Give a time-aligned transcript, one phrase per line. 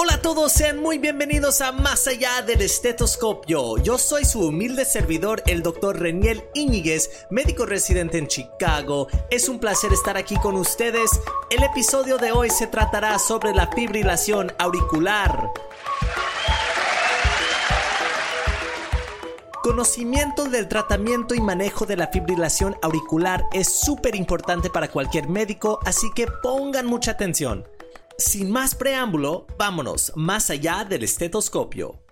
[0.00, 3.78] Hola a todos, sean muy bienvenidos a Más allá del estetoscopio.
[3.78, 9.08] Yo soy su humilde servidor, el doctor Reniel Íñiguez, médico residente en Chicago.
[9.28, 11.10] Es un placer estar aquí con ustedes.
[11.50, 15.50] El episodio de hoy se tratará sobre la fibrilación auricular.
[19.64, 25.80] Conocimiento del tratamiento y manejo de la fibrilación auricular es súper importante para cualquier médico,
[25.84, 27.66] así que pongan mucha atención.
[28.20, 32.02] Sin más preámbulo, vámonos más allá del estetoscopio.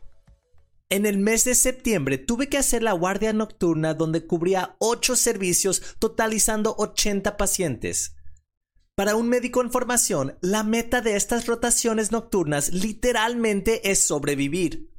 [0.88, 5.82] En el mes de septiembre tuve que hacer la guardia nocturna donde cubría 8 servicios
[5.98, 8.14] totalizando 80 pacientes.
[8.94, 14.92] Para un médico en formación, la meta de estas rotaciones nocturnas literalmente es sobrevivir.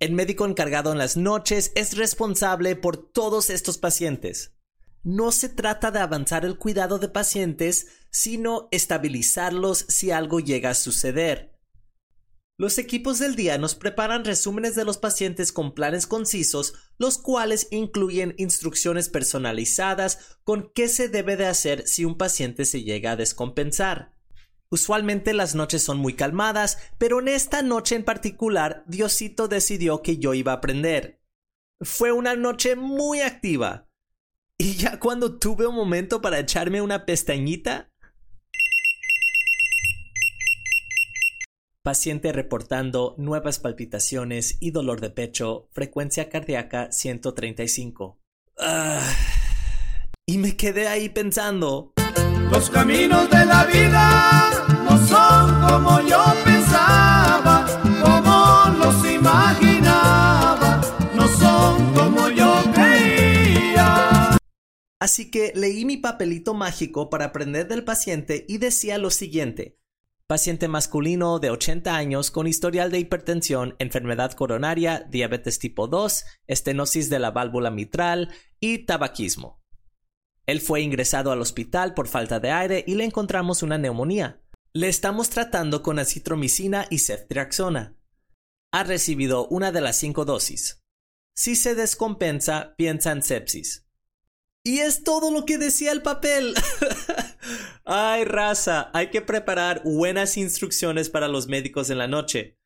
[0.00, 4.55] El médico encargado en las noches es responsable por todos estos pacientes
[5.06, 10.74] no se trata de avanzar el cuidado de pacientes, sino estabilizarlos si algo llega a
[10.74, 11.56] suceder.
[12.58, 17.68] Los equipos del día nos preparan resúmenes de los pacientes con planes concisos, los cuales
[17.70, 23.16] incluyen instrucciones personalizadas con qué se debe de hacer si un paciente se llega a
[23.16, 24.12] descompensar.
[24.70, 30.18] Usualmente las noches son muy calmadas, pero en esta noche en particular Diosito decidió que
[30.18, 31.22] yo iba a aprender.
[31.80, 33.85] Fue una noche muy activa.
[34.58, 37.90] Y ya cuando tuve un momento para echarme una pestañita...
[41.82, 48.18] Paciente reportando nuevas palpitaciones y dolor de pecho, frecuencia cardíaca 135.
[48.58, 49.08] Ah,
[50.26, 51.92] y me quedé ahí pensando.
[52.50, 56.24] Los caminos de la vida no son como yo
[65.06, 69.78] Así que leí mi papelito mágico para aprender del paciente y decía lo siguiente.
[70.26, 77.08] Paciente masculino de 80 años con historial de hipertensión, enfermedad coronaria, diabetes tipo 2, estenosis
[77.08, 79.62] de la válvula mitral y tabaquismo.
[80.44, 84.42] Él fue ingresado al hospital por falta de aire y le encontramos una neumonía.
[84.72, 87.96] Le estamos tratando con acitromicina y ceftriaxona.
[88.72, 90.82] Ha recibido una de las cinco dosis.
[91.32, 93.85] Si se descompensa, piensa en sepsis.
[94.66, 96.52] Y es todo lo que decía el papel.
[97.84, 102.58] Ay, raza, hay que preparar buenas instrucciones para los médicos en la noche.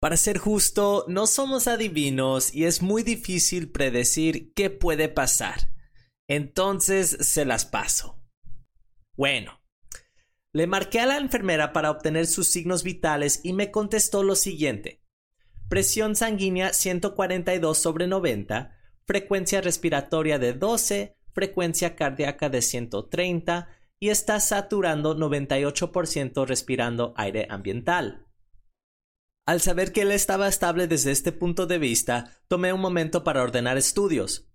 [0.00, 5.70] Para ser justo, no somos adivinos y es muy difícil predecir qué puede pasar.
[6.26, 8.20] Entonces se las paso.
[9.16, 9.62] Bueno,
[10.52, 15.04] le marqué a la enfermera para obtener sus signos vitales y me contestó lo siguiente.
[15.68, 18.76] Presión sanguínea 142 sobre 90,
[19.06, 23.68] frecuencia respiratoria de 12, frecuencia cardíaca de 130
[24.00, 28.26] y está saturando 98% respirando aire ambiental.
[29.46, 33.42] Al saber que él estaba estable desde este punto de vista, tomé un momento para
[33.42, 34.48] ordenar estudios.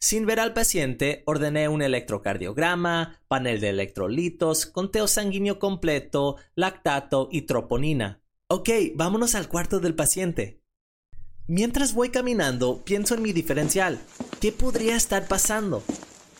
[0.00, 7.42] Sin ver al paciente, ordené un electrocardiograma, panel de electrolitos, conteo sanguíneo completo, lactato y
[7.42, 8.22] troponina.
[8.48, 10.62] Ok, vámonos al cuarto del paciente.
[11.50, 13.98] Mientras voy caminando, pienso en mi diferencial.
[14.38, 15.82] ¿Qué podría estar pasando?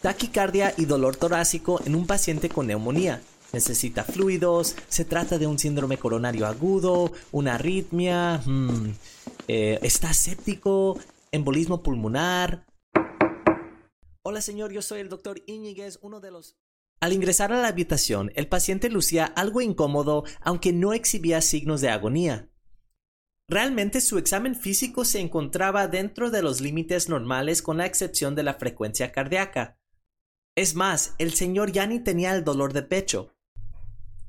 [0.03, 3.23] Taquicardia y dolor torácico en un paciente con neumonía.
[3.55, 8.91] Necesita fluidos, se trata de un síndrome coronario agudo, una arritmia, hmm,
[9.49, 10.99] eh, está séptico,
[11.33, 12.67] embolismo pulmonar.
[14.23, 16.59] Hola señor, yo soy el doctor Íñiguez, uno de los...
[17.01, 21.89] Al ingresar a la habitación, el paciente lucía algo incómodo, aunque no exhibía signos de
[21.89, 22.51] agonía.
[23.51, 28.43] Realmente su examen físico se encontraba dentro de los límites normales con la excepción de
[28.43, 29.79] la frecuencia cardíaca.
[30.55, 33.35] Es más, el señor ya ni tenía el dolor de pecho.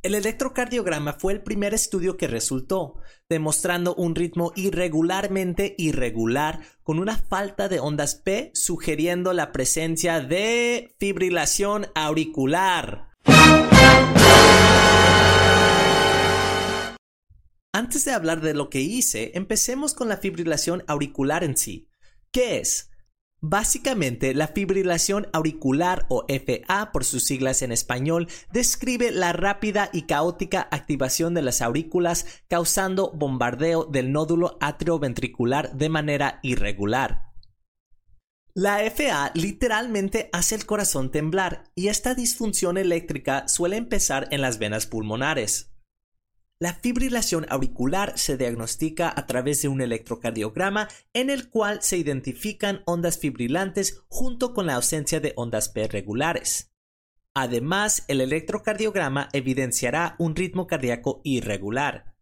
[0.04, 2.96] El electrocardiograma fue el primer estudio que resultó,
[3.28, 10.96] demostrando un ritmo irregularmente irregular con una falta de ondas P sugiriendo la presencia de
[10.98, 13.10] fibrilación auricular.
[17.72, 21.88] Antes de hablar de lo que hice, empecemos con la fibrilación auricular en sí.
[22.32, 22.90] ¿Qué es?
[23.42, 30.08] Básicamente, la fibrilación auricular o FA por sus siglas en español describe la rápida y
[30.08, 37.30] caótica activación de las aurículas causando bombardeo del nódulo atrioventricular de manera irregular.
[38.56, 44.58] La FA literalmente hace el corazón temblar y esta disfunción eléctrica suele empezar en las
[44.58, 45.72] venas pulmonares.
[46.62, 52.84] La fibrilación auricular se diagnostica a través de un electrocardiograma en el cual se identifican
[52.86, 56.74] ondas fibrilantes junto con la ausencia de ondas P regulares.
[57.34, 62.18] Además, el electrocardiograma evidenciará un ritmo cardíaco irregular.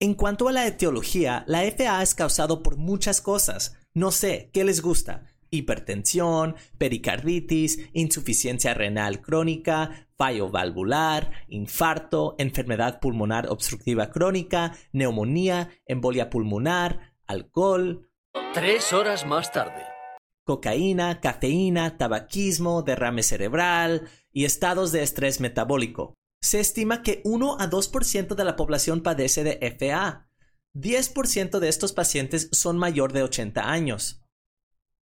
[0.00, 3.76] En cuanto a la etiología, la FA es causado por muchas cosas.
[3.92, 5.26] No sé, ¿qué les gusta?
[5.50, 17.14] hipertensión, pericarditis, insuficiencia renal crónica, fallo valvular, infarto, enfermedad pulmonar obstructiva crónica, neumonía, embolia pulmonar,
[17.26, 18.08] alcohol.
[18.54, 19.82] Tres horas más tarde.
[20.44, 26.14] Cocaína, cafeína, tabaquismo, derrame cerebral y estados de estrés metabólico.
[26.40, 30.28] Se estima que 1 a 2% de la población padece de FA.
[30.74, 34.25] 10% de estos pacientes son mayor de 80 años.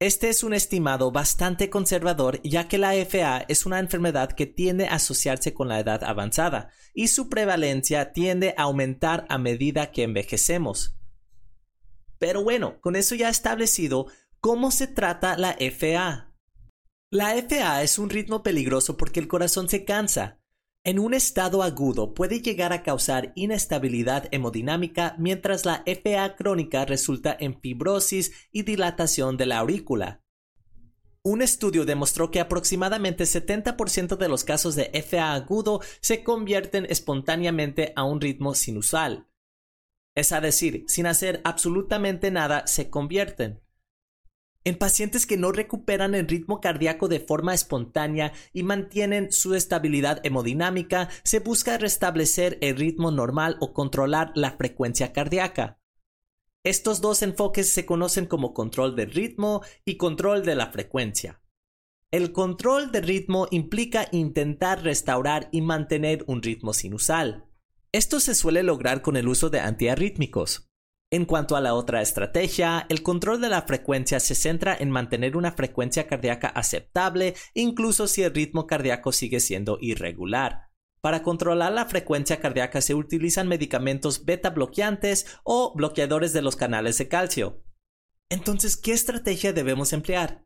[0.00, 4.86] Este es un estimado bastante conservador ya que la FA es una enfermedad que tiende
[4.86, 10.04] a asociarse con la edad avanzada y su prevalencia tiende a aumentar a medida que
[10.04, 10.94] envejecemos.
[12.16, 14.06] Pero bueno, con eso ya establecido,
[14.38, 16.32] ¿cómo se trata la FA?
[17.10, 20.38] La FA es un ritmo peligroso porque el corazón se cansa,
[20.88, 27.36] en un estado agudo puede llegar a causar inestabilidad hemodinámica mientras la FA crónica resulta
[27.38, 30.22] en fibrosis y dilatación de la aurícula.
[31.22, 37.92] Un estudio demostró que aproximadamente 70% de los casos de FA agudo se convierten espontáneamente
[37.94, 39.28] a un ritmo sinusal.
[40.14, 43.60] Es a decir, sin hacer absolutamente nada, se convierten.
[44.68, 50.20] En pacientes que no recuperan el ritmo cardíaco de forma espontánea y mantienen su estabilidad
[50.24, 55.80] hemodinámica, se busca restablecer el ritmo normal o controlar la frecuencia cardíaca.
[56.64, 61.40] Estos dos enfoques se conocen como control del ritmo y control de la frecuencia.
[62.10, 67.46] El control de ritmo implica intentar restaurar y mantener un ritmo sinusal.
[67.90, 70.67] Esto se suele lograr con el uso de antiarrítmicos.
[71.10, 75.38] En cuanto a la otra estrategia, el control de la frecuencia se centra en mantener
[75.38, 80.68] una frecuencia cardíaca aceptable incluso si el ritmo cardíaco sigue siendo irregular.
[81.00, 86.98] Para controlar la frecuencia cardíaca se utilizan medicamentos beta bloqueantes o bloqueadores de los canales
[86.98, 87.64] de calcio.
[88.28, 90.44] Entonces, ¿qué estrategia debemos emplear?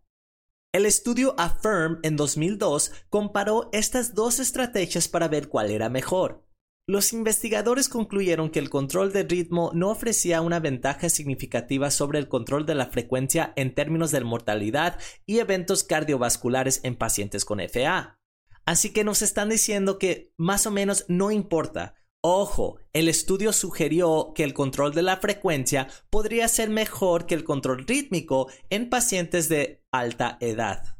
[0.73, 6.42] El estudio Affirm en 2002 comparó estas dos estrategias para ver cuál era mejor.
[6.89, 12.29] Los investigadores concluyeron que el control de ritmo no ofrecía una ventaja significativa sobre el
[12.29, 18.19] control de la frecuencia en términos de mortalidad y eventos cardiovasculares en pacientes con FA.
[18.67, 21.95] Así que nos están diciendo que más o menos no importa.
[22.21, 27.45] Ojo, el estudio sugirió que el control de la frecuencia podría ser mejor que el
[27.45, 30.97] control rítmico en pacientes de alta edad.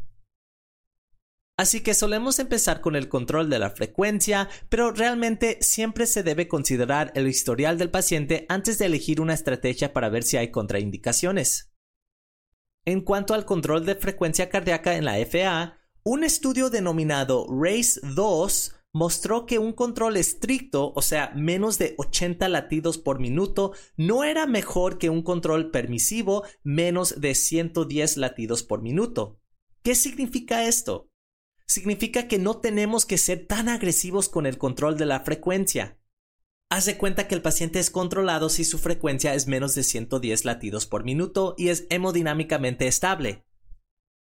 [1.63, 6.49] Así que solemos empezar con el control de la frecuencia, pero realmente siempre se debe
[6.49, 11.73] considerar el historial del paciente antes de elegir una estrategia para ver si hay contraindicaciones.
[12.85, 18.75] En cuanto al control de frecuencia cardíaca en la FA, un estudio denominado RACE 2
[18.93, 24.49] mostró que un control estricto, o sea, menos de 80 latidos por minuto, no era
[24.49, 29.39] mejor que un control permisivo, menos de 110 latidos por minuto.
[29.85, 31.12] ¿Qué significa esto?
[31.67, 35.99] Significa que no tenemos que ser tan agresivos con el control de la frecuencia.
[36.71, 40.45] Haz de cuenta que el paciente es controlado si su frecuencia es menos de 110
[40.45, 43.45] latidos por minuto y es hemodinámicamente estable.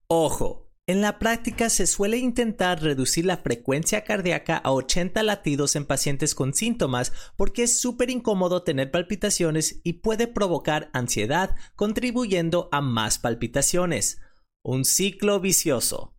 [0.07, 5.87] Ojo, en la práctica se suele intentar reducir la frecuencia cardíaca a 80 latidos en
[5.87, 12.81] pacientes con síntomas porque es súper incómodo tener palpitaciones y puede provocar ansiedad, contribuyendo a
[12.81, 14.21] más palpitaciones.
[14.65, 16.12] Un ciclo vicioso.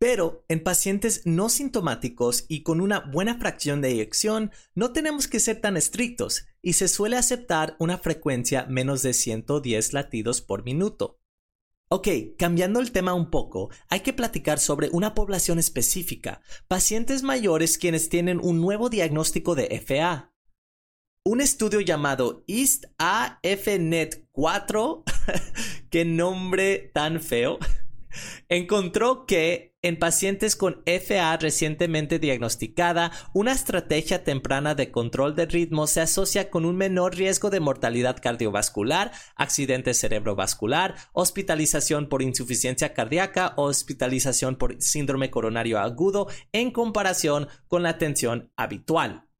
[0.00, 5.40] Pero en pacientes no sintomáticos y con una buena fracción de eyección, no tenemos que
[5.40, 11.20] ser tan estrictos y se suele aceptar una frecuencia menos de 110 latidos por minuto.
[11.90, 17.76] Ok, cambiando el tema un poco, hay que platicar sobre una población específica, pacientes mayores
[17.76, 20.32] quienes tienen un nuevo diagnóstico de FA.
[21.26, 25.04] Un estudio llamado East AFNet 4,
[25.90, 27.58] qué nombre tan feo,
[28.48, 35.86] encontró que en pacientes con FA recientemente diagnosticada, una estrategia temprana de control de ritmo
[35.86, 43.54] se asocia con un menor riesgo de mortalidad cardiovascular, accidente cerebrovascular, hospitalización por insuficiencia cardíaca
[43.56, 49.30] o hospitalización por síndrome coronario agudo en comparación con la atención habitual.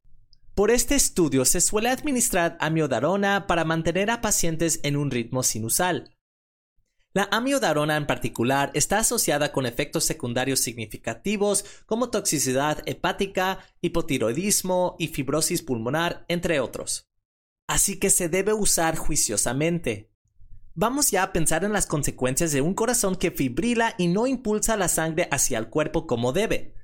[0.54, 6.16] Por este estudio se suele administrar amiodarona para mantener a pacientes en un ritmo sinusal.
[7.12, 15.08] La amiodarona en particular está asociada con efectos secundarios significativos como toxicidad hepática, hipotiroidismo y
[15.08, 17.10] fibrosis pulmonar, entre otros.
[17.66, 20.12] Así que se debe usar juiciosamente.
[20.74, 24.76] Vamos ya a pensar en las consecuencias de un corazón que fibrila y no impulsa
[24.76, 26.74] la sangre hacia el cuerpo como debe.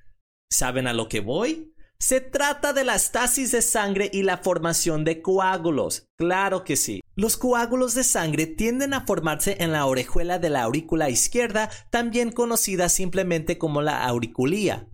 [0.51, 1.73] ¿Saben a lo que voy?
[1.99, 6.09] Se trata de la estasis de sangre y la formación de coágulos.
[6.17, 7.01] Claro que sí.
[7.19, 12.31] Los coágulos de sangre tienden a formarse en la orejuela de la aurícula izquierda, también
[12.31, 14.91] conocida simplemente como la auriculía.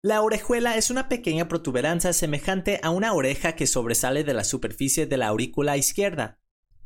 [0.00, 5.04] La orejuela es una pequeña protuberancia semejante a una oreja que sobresale de la superficie
[5.04, 6.38] de la aurícula izquierda.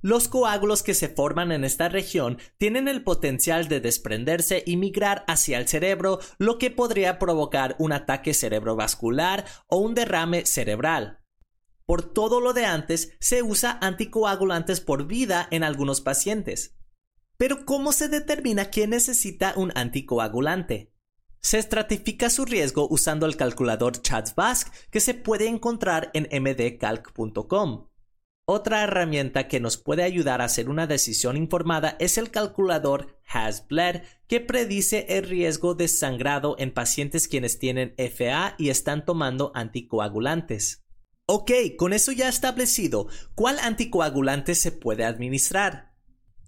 [0.02, 5.24] Los coágulos que se forman en esta región tienen el potencial de desprenderse y migrar
[5.28, 11.19] hacia el cerebro, lo que podría provocar un ataque cerebrovascular o un derrame cerebral.
[11.90, 16.76] Por todo lo de antes, se usa anticoagulantes por vida en algunos pacientes.
[17.36, 20.92] Pero ¿cómo se determina quién necesita un anticoagulante?
[21.40, 27.88] Se estratifica su riesgo usando el calculador CHATS-VASC que se puede encontrar en mdcalc.com.
[28.44, 34.02] Otra herramienta que nos puede ayudar a hacer una decisión informada es el calculador HAS-BLED,
[34.28, 40.84] que predice el riesgo de sangrado en pacientes quienes tienen FA y están tomando anticoagulantes.
[41.32, 43.06] Ok, con eso ya establecido,
[43.36, 45.92] ¿cuál anticoagulante se puede administrar?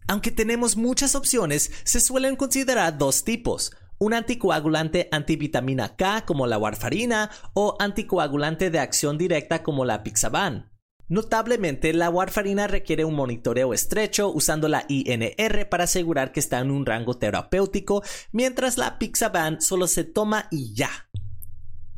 [0.09, 6.59] Aunque tenemos muchas opciones, se suelen considerar dos tipos, un anticoagulante antivitamina K como la
[6.59, 10.73] warfarina o anticoagulante de acción directa como la pixaban.
[11.07, 16.73] Notablemente, la warfarina requiere un monitoreo estrecho usando la INR para asegurar que está en
[16.73, 20.91] un rango terapéutico, mientras la Pixaban solo se toma y ya.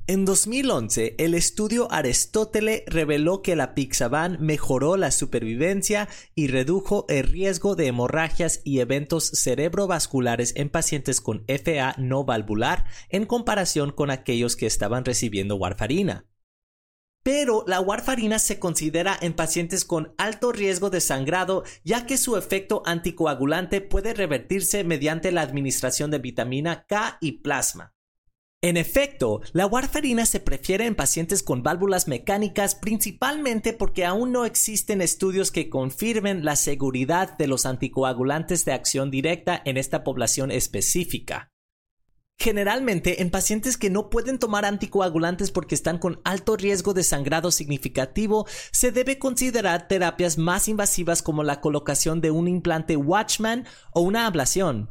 [0.06, 7.26] En 2011, el estudio Aristóteles reveló que la Pixaban mejoró la supervivencia y redujo el
[7.26, 14.10] riesgo de hemorragias y eventos cerebrovasculares en pacientes con FA no valvular en comparación con
[14.10, 16.26] aquellos que estaban recibiendo warfarina
[17.24, 22.36] pero la warfarina se considera en pacientes con alto riesgo de sangrado ya que su
[22.36, 27.93] efecto anticoagulante puede revertirse mediante la administración de vitamina K y plasma.
[28.64, 34.46] En efecto, la warfarina se prefiere en pacientes con válvulas mecánicas principalmente porque aún no
[34.46, 40.50] existen estudios que confirmen la seguridad de los anticoagulantes de acción directa en esta población
[40.50, 41.50] específica.
[42.38, 47.50] Generalmente, en pacientes que no pueden tomar anticoagulantes porque están con alto riesgo de sangrado
[47.50, 54.00] significativo, se debe considerar terapias más invasivas como la colocación de un implante Watchman o
[54.00, 54.88] una ablación.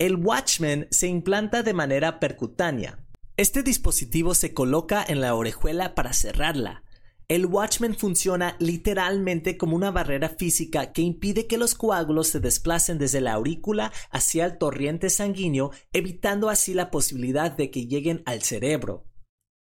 [0.00, 3.04] El Watchman se implanta de manera percutánea.
[3.36, 6.84] Este dispositivo se coloca en la orejuela para cerrarla.
[7.28, 12.96] El Watchman funciona literalmente como una barrera física que impide que los coágulos se desplacen
[12.96, 18.40] desde la aurícula hacia el torrente sanguíneo, evitando así la posibilidad de que lleguen al
[18.40, 19.04] cerebro.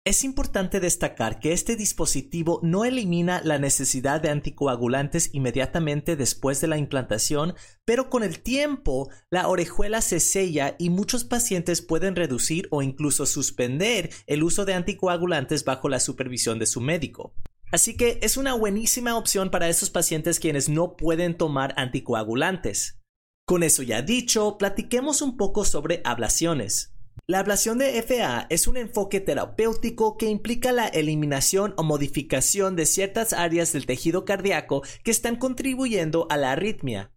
[0.03, 6.65] Es importante destacar que este dispositivo no elimina la necesidad de anticoagulantes inmediatamente después de
[6.65, 7.53] la implantación,
[7.85, 13.27] pero con el tiempo la orejuela se sella y muchos pacientes pueden reducir o incluso
[13.27, 17.35] suspender el uso de anticoagulantes bajo la supervisión de su médico.
[17.71, 22.99] Así que es una buenísima opción para esos pacientes quienes no pueden tomar anticoagulantes.
[23.45, 26.91] Con eso ya dicho, platiquemos un poco sobre ablaciones.
[27.27, 32.85] La ablación de FA es un enfoque terapéutico que implica la eliminación o modificación de
[32.85, 37.11] ciertas áreas del tejido cardíaco que están contribuyendo a la arritmia.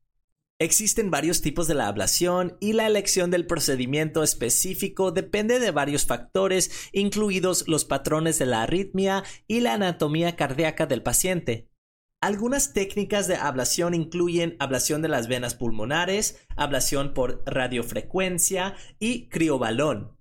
[0.61, 6.07] Existen varios tipos de la ablación y la elección del procedimiento específico depende de varios
[6.07, 11.69] factores, incluidos los patrones de la arritmia y la anatomía cardíaca del paciente.
[12.25, 20.17] Algunas técnicas de ablación incluyen ablación de las venas pulmonares, ablación por radiofrecuencia y criobalón.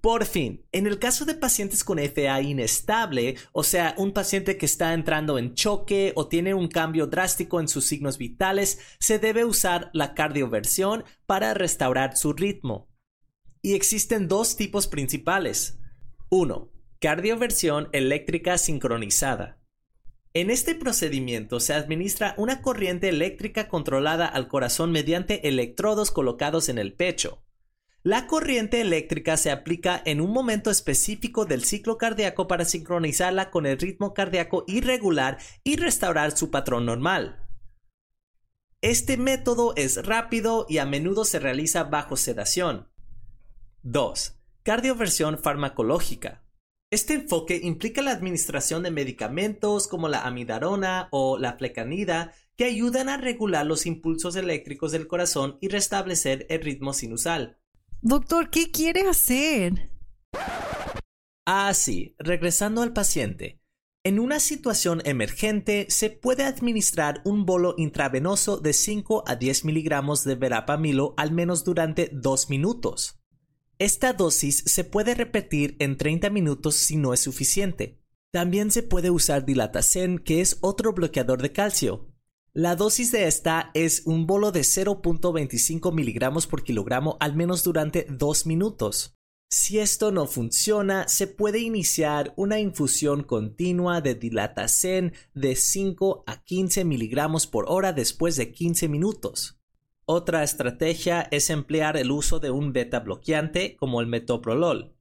[0.00, 4.66] Por fin, en el caso de pacientes con FA inestable, o sea, un paciente que
[4.66, 9.44] está entrando en choque o tiene un cambio drástico en sus signos vitales, se debe
[9.44, 12.88] usar la cardioversión para restaurar su ritmo.
[13.62, 15.78] Y existen dos tipos principales.
[16.30, 16.72] 1.
[16.98, 19.59] Cardioversión eléctrica sincronizada.
[20.32, 26.78] En este procedimiento se administra una corriente eléctrica controlada al corazón mediante electrodos colocados en
[26.78, 27.42] el pecho.
[28.04, 33.66] La corriente eléctrica se aplica en un momento específico del ciclo cardíaco para sincronizarla con
[33.66, 37.44] el ritmo cardíaco irregular y restaurar su patrón normal.
[38.82, 42.88] Este método es rápido y a menudo se realiza bajo sedación.
[43.82, 44.36] 2.
[44.62, 46.44] Cardioversión farmacológica.
[46.92, 53.08] Este enfoque implica la administración de medicamentos como la amidarona o la flecanida que ayudan
[53.08, 57.58] a regular los impulsos eléctricos del corazón y restablecer el ritmo sinusal.
[58.02, 59.92] Doctor, ¿qué quiere hacer?
[61.46, 63.60] Ah, sí, regresando al paciente.
[64.02, 70.24] En una situación emergente se puede administrar un bolo intravenoso de 5 a 10 miligramos
[70.24, 73.19] de verapamilo al menos durante 2 minutos.
[73.80, 77.98] Esta dosis se puede repetir en 30 minutos si no es suficiente.
[78.30, 82.12] También se puede usar dilatacen, que es otro bloqueador de calcio.
[82.52, 88.06] La dosis de esta es un bolo de 0.25 miligramos por kilogramo al menos durante
[88.10, 89.16] 2 minutos.
[89.48, 96.44] Si esto no funciona, se puede iniciar una infusión continua de dilatacen de 5 a
[96.44, 99.59] 15 miligramos por hora después de 15 minutos.
[100.12, 104.96] Otra estrategia es emplear el uso de un beta bloqueante como el metoprolol.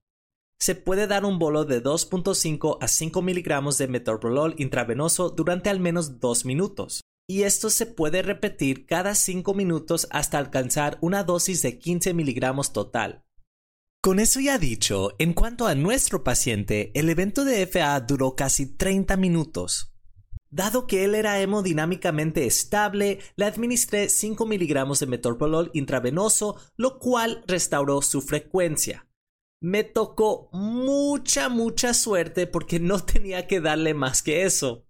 [0.59, 5.79] Se puede dar un bolo de 2.5 a 5 miligramos de metoprolol intravenoso durante al
[5.79, 7.01] menos 2 minutos.
[7.27, 12.71] Y esto se puede repetir cada 5 minutos hasta alcanzar una dosis de 15 miligramos
[12.71, 13.25] total.
[14.03, 18.67] Con eso ya dicho, en cuanto a nuestro paciente, el evento de FA duró casi
[18.77, 19.91] 30 minutos.
[20.51, 27.43] Dado que él era hemodinámicamente estable, le administré 5 miligramos de metorpolol intravenoso, lo cual
[27.47, 29.07] restauró su frecuencia.
[29.61, 34.85] Me tocó mucha, mucha suerte porque no tenía que darle más que eso.